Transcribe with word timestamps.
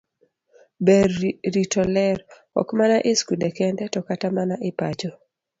Ber 0.87 1.09
rito 1.53 1.81
ler, 1.95 2.19
ok 2.59 2.67
mana 2.79 2.97
e 3.09 3.11
skul 3.19 3.41
kende, 3.57 3.83
to 3.93 3.99
kata 4.07 4.27
mana 4.37 4.55
e 4.67 4.69
pacho. 4.79 5.11